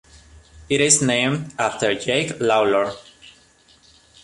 [0.67, 2.95] It is named after Jake Lawlor.